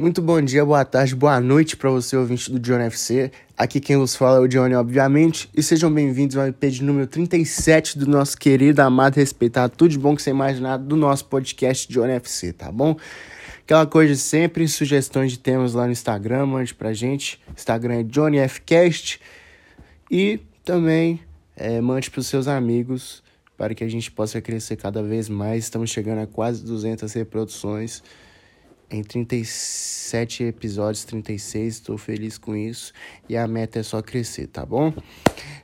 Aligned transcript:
Muito 0.00 0.22
bom 0.22 0.40
dia, 0.40 0.64
boa 0.64 0.82
tarde, 0.82 1.14
boa 1.14 1.38
noite 1.42 1.76
para 1.76 1.90
você, 1.90 2.16
ouvinte 2.16 2.50
do 2.50 2.58
John 2.58 2.78
FC. 2.78 3.30
Aqui 3.54 3.78
quem 3.78 3.96
nos 3.98 4.16
fala 4.16 4.38
é 4.38 4.40
o 4.40 4.48
Johnny, 4.48 4.74
obviamente. 4.74 5.50
E 5.54 5.62
sejam 5.62 5.92
bem-vindos 5.92 6.38
ao 6.38 6.46
EP 6.46 6.58
de 6.70 6.82
número 6.82 7.06
37 7.06 7.98
do 7.98 8.06
nosso 8.06 8.38
querido, 8.38 8.80
amado, 8.80 9.16
respeitado, 9.16 9.74
tudo 9.76 9.90
de 9.90 9.98
bom 9.98 10.16
que 10.16 10.22
você 10.22 10.30
imaginar 10.30 10.78
do 10.78 10.96
nosso 10.96 11.26
podcast 11.26 11.86
John 11.92 12.06
FC, 12.06 12.54
tá 12.54 12.72
bom? 12.72 12.96
Aquela 13.62 13.86
coisa 13.86 14.16
sempre, 14.16 14.66
sugestões 14.68 15.32
de 15.32 15.38
temas 15.38 15.74
lá 15.74 15.84
no 15.84 15.92
Instagram, 15.92 16.46
mande 16.46 16.74
pra 16.74 16.94
gente. 16.94 17.38
Instagram 17.54 18.00
é 18.00 18.06
JohnnyFcast. 18.10 19.20
E 20.10 20.40
também 20.64 21.20
é, 21.54 21.78
mande 21.78 22.10
pros 22.10 22.26
seus 22.26 22.48
amigos 22.48 23.22
para 23.54 23.74
que 23.74 23.84
a 23.84 23.88
gente 23.88 24.10
possa 24.10 24.40
crescer 24.40 24.76
cada 24.76 25.02
vez 25.02 25.28
mais. 25.28 25.64
Estamos 25.64 25.90
chegando 25.90 26.20
a 26.20 26.26
quase 26.26 26.64
200 26.64 27.12
reproduções 27.12 28.02
em 28.90 29.04
37 29.04 30.44
episódios, 30.44 31.04
36, 31.04 31.74
estou 31.74 31.96
feliz 31.96 32.36
com 32.36 32.56
isso. 32.56 32.92
E 33.28 33.36
a 33.36 33.46
meta 33.46 33.78
é 33.78 33.82
só 33.82 34.02
crescer, 34.02 34.48
tá 34.48 34.66
bom? 34.66 34.92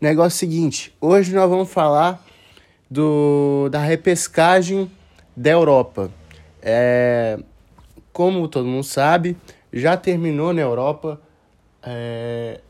Negócio 0.00 0.38
seguinte, 0.38 0.94
hoje 1.00 1.32
nós 1.32 1.48
vamos 1.48 1.70
falar 1.70 2.24
do, 2.90 3.68
da 3.70 3.80
repescagem 3.80 4.90
da 5.36 5.50
Europa. 5.50 6.10
É, 6.60 7.38
como 8.12 8.48
todo 8.48 8.66
mundo 8.66 8.84
sabe, 8.84 9.36
já 9.72 9.96
terminou 9.96 10.52
na 10.52 10.60
Europa 10.60 11.20
é, 11.82 12.60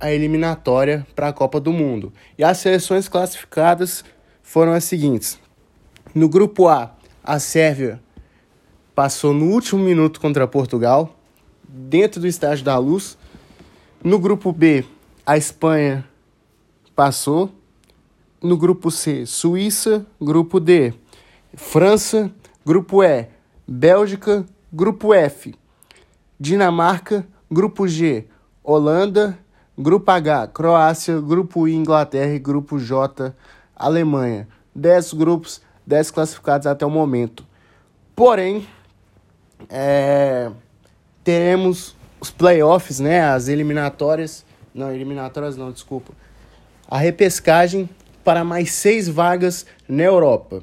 a 0.00 0.10
eliminatória 0.10 1.06
para 1.14 1.28
a 1.28 1.32
Copa 1.32 1.60
do 1.60 1.72
Mundo. 1.72 2.12
E 2.36 2.42
as 2.42 2.58
seleções 2.58 3.08
classificadas 3.08 4.04
foram 4.42 4.72
as 4.72 4.84
seguintes. 4.84 5.38
No 6.14 6.28
grupo 6.28 6.68
A, 6.68 6.94
a 7.22 7.38
Sérvia 7.38 8.00
passou 8.94 9.32
no 9.32 9.46
último 9.46 9.82
minuto 9.82 10.20
contra 10.20 10.46
Portugal, 10.46 11.16
dentro 11.66 12.20
do 12.20 12.26
Estádio 12.26 12.64
da 12.64 12.76
Luz. 12.78 13.16
No 14.02 14.18
grupo 14.18 14.52
B, 14.52 14.84
a 15.24 15.36
Espanha 15.36 16.04
passou. 16.94 17.50
No 18.42 18.56
grupo 18.56 18.90
C, 18.90 19.24
Suíça. 19.24 20.04
Grupo 20.20 20.58
D, 20.58 20.92
França. 21.54 22.30
Grupo 22.64 23.02
E, 23.02 23.28
Bélgica. 23.66 24.44
Grupo 24.72 25.14
F, 25.14 25.54
Dinamarca. 26.38 27.26
Grupo 27.50 27.86
G, 27.86 28.26
Holanda. 28.64 29.38
Grupo 29.78 30.10
H, 30.10 30.48
Croácia. 30.48 31.20
Grupo 31.20 31.68
I, 31.68 31.74
Inglaterra. 31.74 32.34
E 32.34 32.38
grupo 32.38 32.78
J, 32.78 33.34
Alemanha. 33.76 34.48
10 34.74 35.12
grupos, 35.12 35.62
10 35.86 36.10
classificados 36.10 36.66
até 36.66 36.84
o 36.84 36.90
momento. 36.90 37.46
Porém, 38.16 38.66
é, 39.68 40.50
teremos 41.24 41.94
os 42.20 42.30
playoffs, 42.30 43.00
né? 43.00 43.20
As 43.22 43.48
eliminatórias. 43.48 44.44
Não, 44.74 44.92
eliminatórias 44.92 45.56
não, 45.56 45.70
desculpa. 45.70 46.12
A 46.88 46.98
repescagem 46.98 47.88
para 48.24 48.44
mais 48.44 48.72
seis 48.72 49.08
vagas 49.08 49.66
na 49.88 50.02
Europa. 50.02 50.62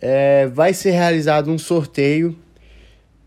É, 0.00 0.46
vai 0.48 0.74
ser 0.74 0.90
realizado 0.90 1.50
um 1.50 1.58
sorteio 1.58 2.36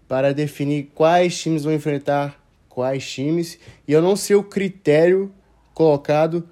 para 0.07 0.33
definir 0.33 0.91
quais 0.93 1.37
times 1.39 1.63
vão 1.63 1.73
enfrentar 1.73 2.39
quais 2.69 3.09
times. 3.09 3.57
E 3.87 3.91
eu 3.91 4.01
não 4.01 4.15
sei 4.15 4.35
o 4.35 4.43
critério 4.43 5.31
colocado 5.73 6.47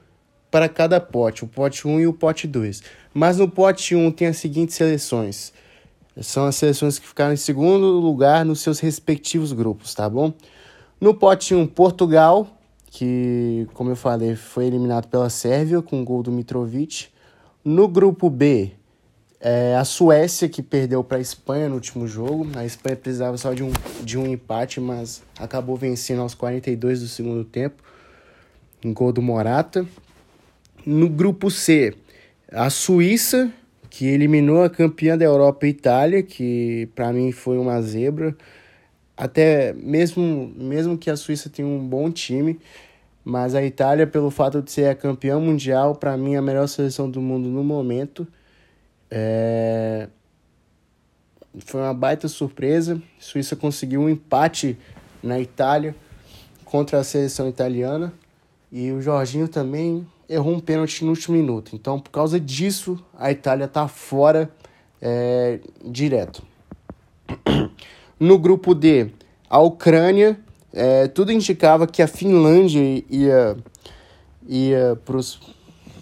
para 0.50 0.68
cada 0.68 1.00
pote, 1.00 1.44
o 1.44 1.48
pote 1.48 1.88
1 1.88 2.00
e 2.00 2.08
o 2.08 2.14
pote 2.14 2.48
2. 2.48 2.82
Mas 3.14 3.38
no 3.38 3.48
pote 3.48 3.96
1 3.96 4.12
tem 4.12 4.28
as 4.28 4.38
seguintes 4.38 4.76
seleções. 4.76 5.54
São 6.22 6.46
as 6.46 6.56
seleções 6.56 6.98
que 6.98 7.08
ficaram 7.08 7.34
em 7.34 7.38
segundo 7.38 8.00
lugar 8.00 8.46
nos 8.46 8.62
seus 8.62 8.80
respectivos 8.80 9.52
grupos, 9.52 9.94
tá 9.94 10.10
bom? 10.10 10.34
No 11.00 11.14
pote 11.14 11.54
1, 11.54 11.68
Portugal, 11.68 12.48
que, 12.90 13.68
como 13.74 13.90
eu 13.90 13.96
falei, 13.96 14.36
foi 14.36 14.66
eliminado 14.66 15.08
pela 15.08 15.30
Sérvia 15.30 15.82
com 15.82 16.02
o 16.02 16.06
gol 16.06 16.24
do 16.24 16.32
Mitrovic. 16.32 17.08
No 17.64 17.88
grupo 17.88 18.30
B, 18.30 18.72
é, 19.42 19.75
a 19.75 19.84
Suécia, 19.84 20.48
que 20.48 20.64
perdeu 20.64 21.04
para 21.04 21.18
a 21.18 21.22
Espanha 21.22 21.68
no 21.68 21.75
último 21.75 22.08
jogo. 22.08 22.48
A 22.56 22.66
Espanha 22.66 22.96
precisava 22.96 23.38
só 23.38 23.54
de 23.54 23.64
um, 23.64 23.72
de 24.02 24.18
um 24.18 24.25
empate, 24.25 24.80
mas 24.80 25.22
acabou 25.38 25.75
vencendo 25.75 26.22
aos 26.22 26.34
42 26.34 27.02
do 27.02 27.08
segundo 27.08 27.44
tempo. 27.44 27.84
Um 28.84 28.94
gol 28.94 29.12
do 29.12 29.22
Morata. 29.22 29.86
No 30.86 31.09
grupo 31.09 31.52
C, 31.52 31.94
a 32.52 32.70
Suíça 32.70 33.52
que 33.95 34.07
eliminou 34.07 34.61
a 34.61 34.69
campeã 34.69 35.17
da 35.17 35.23
Europa 35.23 35.66
Itália, 35.66 36.22
que 36.22 36.89
para 36.94 37.13
mim 37.13 37.31
foi 37.31 37.57
uma 37.57 37.81
zebra. 37.81 38.35
Até 39.16 39.72
mesmo, 39.72 40.53
mesmo 40.53 40.97
que 40.97 41.09
a 41.09 41.16
Suíça 41.16 41.50
tenha 41.50 41.66
um 41.66 41.79
bom 41.88 42.11
time, 42.11 42.59
mas 43.23 43.56
a 43.56 43.63
Itália, 43.63 44.06
pelo 44.06 44.29
fato 44.29 44.61
de 44.61 44.69
ser 44.69 44.89
a 44.89 44.95
campeã 44.95 45.39
mundial, 45.39 45.95
para 45.95 46.17
mim 46.17 46.35
a 46.35 46.41
melhor 46.41 46.67
seleção 46.67 47.09
do 47.09 47.22
mundo 47.22 47.47
no 47.47 47.63
momento. 47.63 48.28
É... 49.09 50.09
Foi 51.59 51.79
uma 51.79 51.94
baita 51.94 52.27
surpresa. 52.27 53.01
A 53.17 53.22
Suíça 53.22 53.56
conseguiu 53.56 54.01
um 54.01 54.09
empate 54.09 54.77
na 55.23 55.39
Itália 55.39 55.95
contra 56.66 57.00
a 57.00 57.03
seleção 57.06 57.47
italiana. 57.47 58.12
E 58.69 58.91
o 58.91 59.01
Jorginho 59.01 59.47
também 59.47 60.06
errou 60.30 60.53
um 60.53 60.59
pênalti 60.59 61.03
no 61.03 61.12
último 61.12 61.38
minuto. 61.38 61.75
Então, 61.75 62.00
por 62.00 62.09
causa 62.09 62.40
disso, 62.40 63.03
a 63.18 63.31
Itália 63.31 63.66
está 63.66 63.88
fora 63.88 64.50
é, 65.02 65.59
direto. 65.84 66.44
No 68.19 68.40
grupo 68.40 68.74
D, 68.74 69.09
a 69.50 69.59
Ucrânia, 69.59 70.40
é, 70.72 71.08
tudo 71.08 71.31
indicava 71.31 71.86
que 71.86 72.02
a 72.02 72.08
Finlândia 72.08 73.03
ia, 73.09 73.58
ia 74.47 75.00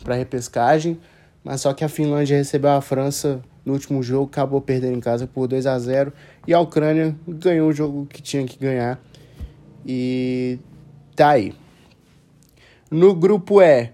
para 0.04 0.14
a 0.14 0.18
repescagem, 0.18 1.00
mas 1.44 1.62
só 1.62 1.74
que 1.74 1.84
a 1.84 1.90
Finlândia 1.90 2.38
recebeu 2.38 2.72
a 2.72 2.82
França 2.82 3.44
no 3.66 3.74
último 3.74 4.04
jogo, 4.04 4.26
acabou 4.26 4.62
perdendo 4.62 4.96
em 4.96 5.00
casa 5.00 5.26
por 5.26 5.48
2 5.48 5.66
a 5.66 5.80
0 5.80 6.14
e 6.46 6.54
a 6.54 6.60
Ucrânia 6.60 7.16
ganhou 7.28 7.70
o 7.70 7.74
jogo 7.74 8.06
que 8.06 8.22
tinha 8.22 8.46
que 8.46 8.58
ganhar. 8.58 9.02
E 9.86 10.60
tá 11.16 11.30
aí. 11.30 11.54
No 12.92 13.16
grupo 13.16 13.62
E, 13.62 13.90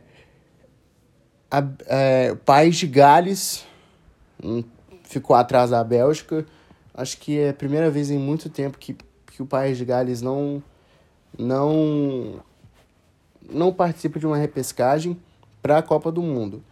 a, 1.52 1.64
é, 1.88 2.32
o 2.32 2.38
país 2.38 2.76
de 2.76 2.88
Gales 2.88 3.66
hum, 4.44 4.64
ficou 5.04 5.36
atrás 5.36 5.72
da 5.72 5.84
Bélgica. 5.84 6.46
Acho 6.94 7.18
que 7.18 7.40
é 7.40 7.50
a 7.50 7.54
primeira 7.54 7.90
vez 7.90 8.12
em 8.12 8.18
muito 8.18 8.50
tempo 8.50 8.78
que, 8.78 8.96
que 9.28 9.42
o 9.42 9.46
país 9.46 9.78
de 9.78 9.86
Gales 9.86 10.22
não, 10.22 10.62
não, 11.38 12.44
não 13.50 13.74
participa 13.74 14.20
de 14.20 14.28
uma 14.28 14.38
repescagem 14.38 15.20
para 15.62 15.78
a 15.78 15.82
Copa 15.82 16.12
do 16.12 16.22
Mundo. 16.22 16.64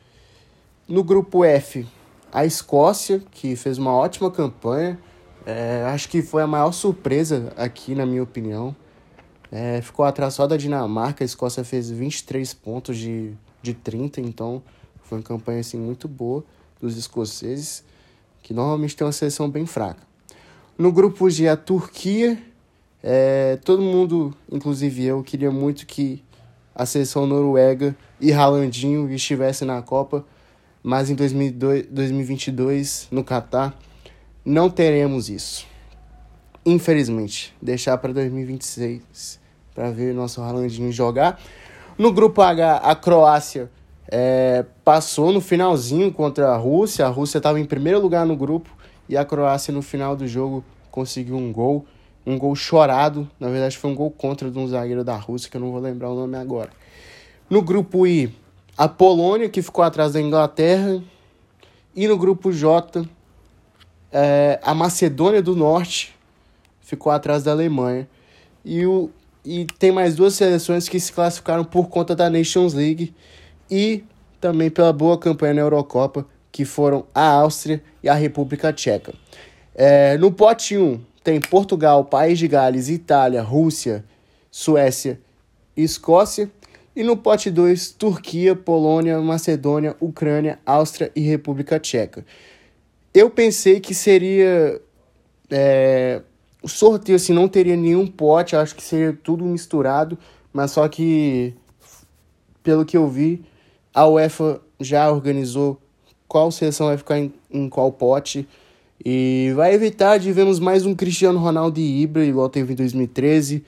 No 0.88 1.04
grupo 1.04 1.44
F, 1.44 1.86
a 2.32 2.46
Escócia, 2.46 3.22
que 3.32 3.56
fez 3.56 3.78
uma 3.78 3.94
ótima 3.94 4.30
campanha. 4.30 5.00
É, 5.46 5.84
acho 5.86 6.10
que 6.10 6.22
foi 6.22 6.44
a 6.44 6.48
maior 6.48 6.72
surpresa 6.72 7.54
aqui, 7.58 7.96
na 7.96 8.06
minha 8.06 8.22
opinião. 8.22 8.76
É, 9.52 9.82
ficou 9.82 10.06
atrás 10.06 10.34
só 10.34 10.46
da 10.46 10.58
Dinamarca. 10.58 11.24
A 11.24 11.26
Escócia 11.26 11.64
fez 11.64 11.90
23 11.90 12.54
pontos 12.54 12.98
de 12.98 13.34
de 13.62 13.74
30, 13.74 14.22
então 14.22 14.62
foi 15.04 15.18
uma 15.18 15.24
campanha 15.24 15.60
assim 15.60 15.78
muito 15.78 16.08
boa 16.08 16.44
dos 16.82 16.98
escoceses, 16.98 17.84
que 18.44 18.54
normalmente 18.54 18.96
tem 18.96 19.06
uma 19.06 19.14
seleção 19.14 19.50
bem 19.50 19.66
fraca. 19.66 20.02
No 20.78 20.92
grupo 20.92 21.30
G, 21.30 21.48
a 21.48 21.58
Turquia, 21.58 22.38
é, 23.02 23.58
todo 23.64 23.82
mundo, 23.82 24.34
inclusive 24.52 25.04
eu, 25.06 25.24
queria 25.24 25.52
muito 25.52 25.86
que 25.86 26.24
a 26.76 26.86
seleção 26.86 27.26
noruega 27.26 27.96
e 28.22 28.32
Ralandinho 28.32 29.12
estivessem 29.12 29.68
na 29.68 29.82
Copa, 29.82 30.26
mas 30.84 31.10
em 31.10 31.16
2002, 31.16 31.88
2022, 31.88 33.08
no 33.10 33.24
Catar, 33.24 33.78
não 34.46 34.70
teremos 34.70 35.30
isso. 35.30 35.66
Infelizmente, 36.66 37.56
deixar 37.62 37.98
para 37.98 38.14
2026 38.14 39.40
para 39.74 39.92
ver 39.92 40.14
nosso 40.14 40.42
Ralandinho 40.42 40.92
jogar. 40.92 41.40
No 41.98 42.12
grupo 42.12 42.44
H, 42.44 42.78
a 42.78 42.96
Croácia 42.96 43.72
é, 44.08 44.64
passou 44.84 45.32
no 45.32 45.42
finalzinho 45.42 46.14
contra 46.14 46.50
a 46.50 46.56
Rússia. 46.56 47.06
A 47.06 47.10
Rússia 47.10 47.40
estava 47.40 47.60
em 47.60 47.66
primeiro 47.66 48.00
lugar 48.00 48.24
no 48.24 48.36
grupo 48.36 48.70
e 49.10 49.18
a 49.18 49.26
Croácia, 49.26 49.74
no 49.74 49.82
final 49.82 50.16
do 50.16 50.28
jogo, 50.28 50.64
conseguiu 50.92 51.36
um 51.36 51.52
gol. 51.52 51.88
Um 52.24 52.38
gol 52.38 52.56
chorado. 52.56 53.28
Na 53.40 53.50
verdade, 53.50 53.78
foi 53.78 53.90
um 53.90 53.96
gol 53.96 54.12
contra 54.12 54.52
de 54.52 54.60
um 54.60 54.68
zagueiro 54.68 55.04
da 55.04 55.16
Rússia, 55.16 55.50
que 55.50 55.58
eu 55.58 55.62
não 55.62 55.72
vou 55.72 55.80
lembrar 55.80 56.12
o 56.12 56.16
nome 56.16 56.38
agora. 56.38 56.70
No 57.50 57.64
grupo 57.64 58.06
I, 58.06 58.32
a 58.78 58.88
Polônia, 58.88 59.50
que 59.50 59.62
ficou 59.64 59.84
atrás 59.84 60.14
da 60.14 60.22
Inglaterra. 60.22 61.02
E 61.96 62.08
no 62.08 62.16
grupo 62.16 62.52
J, 62.52 63.08
é, 64.12 64.60
a 64.62 64.76
Macedônia 64.76 65.42
do 65.42 65.56
Norte 65.56 66.16
ficou 66.80 67.12
atrás 67.12 67.44
da 67.44 67.52
Alemanha. 67.52 68.08
E 68.64 68.86
o, 68.86 69.10
e 69.48 69.66
tem 69.80 69.94
mais 69.94 70.14
duas 70.14 70.34
seleções 70.34 70.90
que 70.90 71.00
se 71.00 71.14
classificaram 71.14 71.64
por 71.64 71.88
conta 71.88 72.14
da 72.14 72.30
Nations 72.30 72.74
League 72.74 73.16
e 73.72 74.04
também 74.42 74.70
pela 74.70 74.92
boa 74.92 75.18
campanha 75.18 75.54
na 75.54 75.62
Eurocopa, 75.62 76.28
que 76.52 76.66
foram 76.66 77.06
a 77.16 77.26
Áustria 77.26 77.82
e 78.04 78.10
a 78.10 78.14
República 78.14 78.74
Tcheca. 78.74 79.14
É, 79.74 80.18
no 80.18 80.34
pote 80.34 80.78
1, 80.78 81.00
tem 81.24 81.40
Portugal, 81.40 82.04
País 82.04 82.38
de 82.38 82.46
Gales, 82.46 82.90
Itália, 82.90 83.42
Rússia, 83.42 84.04
Suécia 84.52 85.18
e 85.78 85.84
Escócia. 85.84 86.52
E 86.94 87.02
no 87.02 87.16
pote 87.16 87.50
2, 87.50 87.92
Turquia, 87.92 88.54
Polônia, 88.54 89.18
Macedônia, 89.22 89.96
Ucrânia, 90.02 90.60
Áustria 90.66 91.10
e 91.16 91.22
República 91.22 91.80
Tcheca. 91.80 92.26
Eu 93.14 93.30
pensei 93.30 93.80
que 93.80 93.94
seria. 93.94 94.82
É, 95.50 96.22
o 96.68 96.70
sorteio 96.70 97.16
assim, 97.16 97.32
não 97.32 97.48
teria 97.48 97.78
nenhum 97.78 98.06
pote, 98.06 98.54
acho 98.54 98.76
que 98.76 98.84
seria 98.84 99.18
tudo 99.24 99.46
misturado, 99.46 100.18
mas 100.52 100.72
só 100.72 100.86
que, 100.90 101.54
pelo 102.62 102.84
que 102.84 102.98
eu 102.98 103.08
vi, 103.08 103.42
a 103.94 104.06
UEFA 104.06 104.60
já 104.78 105.10
organizou 105.10 105.80
qual 106.28 106.52
seleção 106.52 106.88
vai 106.88 106.98
ficar 106.98 107.20
em, 107.20 107.34
em 107.50 107.70
qual 107.70 107.90
pote. 107.90 108.46
E 109.04 109.54
vai 109.56 109.74
evitar 109.74 110.18
de 110.18 110.30
vermos 110.34 110.60
mais 110.60 110.86
um 110.86 110.94
Cristiano 110.94 111.40
Ronaldo 111.40 111.80
e 111.80 112.02
Ibra, 112.02 112.26
igual 112.26 112.50
teve 112.50 112.74
em 112.74 112.76
2013. 112.76 113.64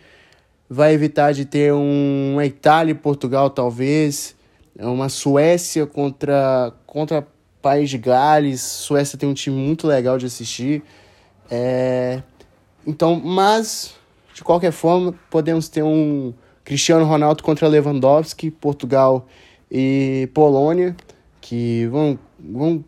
Vai 0.70 0.94
evitar 0.94 1.32
de 1.32 1.46
ter 1.46 1.74
um, 1.74 2.34
uma 2.34 2.46
Itália 2.46 2.92
e 2.92 2.96
Portugal, 2.96 3.50
talvez. 3.50 4.36
Uma 4.78 5.08
Suécia 5.08 5.88
contra, 5.88 6.74
contra 6.86 7.26
País 7.62 7.90
de 7.90 7.98
Gales. 7.98 8.60
Suécia 8.60 9.18
tem 9.18 9.30
um 9.30 9.34
time 9.34 9.56
muito 9.56 9.88
legal 9.88 10.18
de 10.18 10.26
assistir. 10.26 10.84
É... 11.50 12.22
Então, 12.86 13.20
mas, 13.24 13.94
de 14.34 14.44
qualquer 14.44 14.72
forma, 14.72 15.14
podemos 15.30 15.70
ter 15.70 15.84
um 15.84 16.34
Cristiano 16.64 17.06
Ronaldo 17.06 17.44
contra 17.44 17.68
Lewandowski, 17.68 18.52
Portugal 18.52 19.28
e 19.72 20.30
Polônia, 20.34 20.96
que 21.42 21.88
vão, 21.88 22.18
vão 22.40 22.84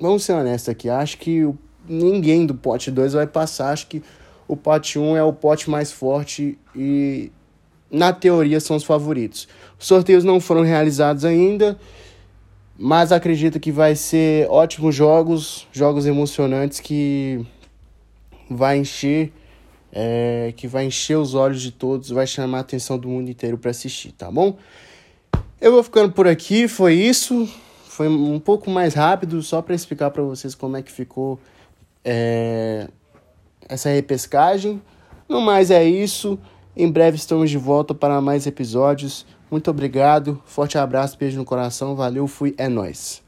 vamos 0.00 0.24
ser 0.24 0.32
honestos 0.32 0.68
aqui, 0.68 0.88
acho 0.88 1.18
que 1.18 1.48
ninguém 1.88 2.46
do 2.46 2.54
pote 2.54 2.90
2 2.90 3.14
vai 3.14 3.26
passar. 3.26 3.72
Acho 3.72 3.86
que 3.86 4.02
o 4.46 4.56
pote 4.56 4.98
1 4.98 5.02
um 5.02 5.16
é 5.16 5.22
o 5.22 5.32
pote 5.32 5.70
mais 5.70 5.90
forte 5.90 6.58
e, 6.74 7.30
na 7.90 8.12
teoria, 8.12 8.60
são 8.60 8.76
os 8.76 8.84
favoritos. 8.84 9.48
Os 9.78 9.86
sorteios 9.86 10.24
não 10.24 10.40
foram 10.40 10.62
realizados 10.62 11.24
ainda, 11.24 11.78
mas 12.78 13.12
acredito 13.12 13.58
que 13.58 13.72
vai 13.72 13.94
ser 13.94 14.48
ótimos 14.50 14.94
jogos, 14.94 15.66
jogos 15.72 16.06
emocionantes 16.06 16.80
que 16.80 17.44
vai 18.50 18.78
encher. 18.78 19.32
É, 19.98 20.52
que 20.56 20.68
vai 20.68 20.84
encher 20.84 21.16
os 21.16 21.32
olhos 21.32 21.62
de 21.62 21.70
todos, 21.70 22.10
vai 22.10 22.26
chamar 22.26 22.58
a 22.58 22.60
atenção 22.60 22.98
do 22.98 23.08
mundo 23.08 23.30
inteiro 23.30 23.56
para 23.56 23.70
assistir, 23.70 24.12
tá 24.12 24.30
bom? 24.30 24.58
Eu 25.58 25.72
vou 25.72 25.82
ficando 25.82 26.12
por 26.12 26.28
aqui, 26.28 26.68
foi 26.68 26.92
isso 26.92 27.48
foi 27.96 28.08
um 28.08 28.38
pouco 28.38 28.70
mais 28.70 28.92
rápido, 28.92 29.42
só 29.42 29.62
para 29.62 29.74
explicar 29.74 30.10
para 30.10 30.22
vocês 30.22 30.54
como 30.54 30.76
é 30.76 30.82
que 30.82 30.92
ficou 30.92 31.40
é, 32.04 32.88
essa 33.66 33.88
repescagem. 33.88 34.82
No 35.26 35.40
mais 35.40 35.70
é 35.70 35.82
isso. 35.82 36.38
Em 36.76 36.92
breve 36.92 37.16
estamos 37.16 37.50
de 37.50 37.56
volta 37.56 37.94
para 37.94 38.20
mais 38.20 38.46
episódios. 38.46 39.24
Muito 39.50 39.70
obrigado, 39.70 40.42
forte 40.44 40.76
abraço, 40.76 41.16
beijo 41.16 41.38
no 41.38 41.44
coração, 41.46 41.96
valeu, 41.96 42.26
fui, 42.26 42.54
é 42.58 42.68
nóis. 42.68 43.25